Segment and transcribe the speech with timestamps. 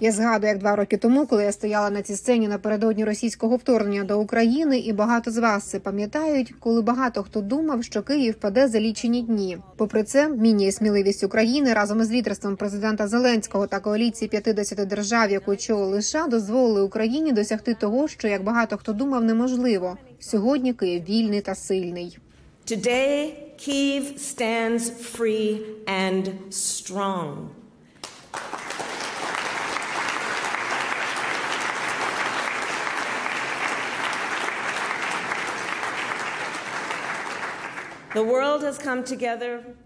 [0.00, 4.04] Я згадую, як два роки тому, коли я стояла на цій сцені напередодні російського вторгнення
[4.04, 8.68] до України, і багато з вас це пам'ятають, коли багато хто думав, що Київ паде
[8.68, 9.58] за лічені дні.
[9.76, 15.50] Попри це, міні сміливість України разом із лідерством президента Зеленського та коаліції 50 держав, яку
[15.50, 19.96] очолили США, дозволили Україні досягти того, що як багато хто думав, неможливо.
[20.18, 22.18] Сьогодні Київ вільний та сильний.
[22.66, 27.57] Today, Kyiv stands free and strong.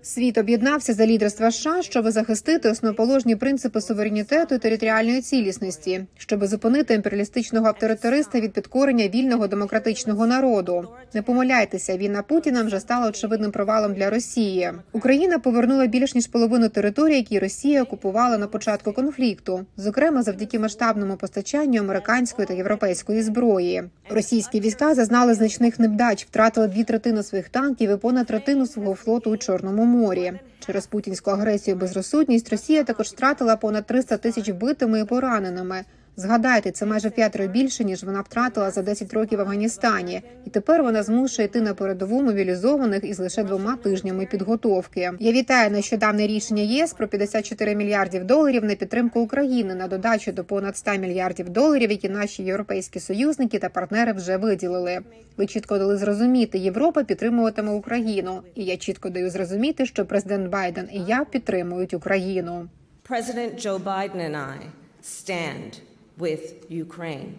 [0.02, 6.94] Світ об'єднався за лідерства США, щоб захистити основоположні принципи суверенітету і територіальної цілісності, щоб зупинити
[6.94, 10.88] імперіалістичного авторитариста від підкорення вільного демократичного народу.
[11.14, 14.72] Не помиляйтеся, війна Путіна вже стала очевидним провалом для Росії.
[14.92, 21.16] Україна повернула більш ніж половину території, які Росія окупувала на початку конфлікту, зокрема завдяки масштабному
[21.16, 23.82] постачанню американської та європейської зброї.
[24.10, 29.30] Російські війська зазнали значних невдач, втратили дві третини своїх танків і понад третину свого флоту
[29.30, 30.32] у Чорному морі.
[30.66, 35.84] Через путінську агресію і безрозсудність Росія також втратила понад 300 тисяч вбитими і пораненими.
[36.16, 40.82] Згадайте, це майже п'ятеро більше ніж вона втратила за 10 років в Афганістані, і тепер
[40.82, 45.10] вона змушує йти на передову мобілізованих із лише двома тижнями підготовки.
[45.18, 50.44] Я вітаю нещодавне рішення ЄС про 54 мільярдів доларів на підтримку України на додачу до
[50.44, 54.98] понад 100 мільярдів доларів, які наші європейські союзники та партнери вже виділили.
[55.36, 60.88] Ви чітко дали зрозуміти, Європа підтримуватиме Україну, і я чітко даю зрозуміти, що президент Байден
[60.92, 62.68] і я підтримують Україну.
[63.10, 64.56] President Joe Biden and I
[65.02, 67.32] stand with Ukraine.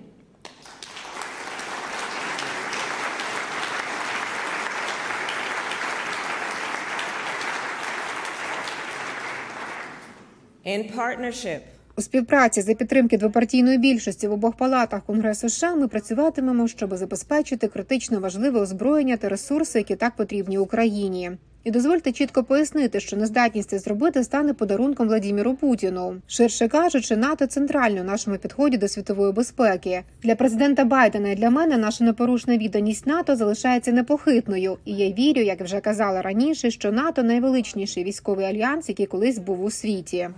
[10.66, 11.59] In partnership
[11.95, 17.67] У співпраці за підтримки двопартійної більшості в обох палатах Конгресу США ми працюватимемо, щоб забезпечити
[17.67, 21.31] критично важливе озброєння та ресурси, які так потрібні Україні.
[21.63, 26.16] І дозвольте чітко пояснити, що нездатність це зробити стане подарунком Владіміру Путіну.
[26.28, 30.03] Ширше кажучи, НАТО центрально в нашому підході до світової безпеки.
[30.23, 34.78] Для президента Байдена і для мене наша непорушна відданість НАТО залишається непохитною.
[34.85, 39.63] І я вірю, як вже казала раніше, що НАТО найвеличніший військовий альянс, який колись був
[39.63, 40.29] у світі.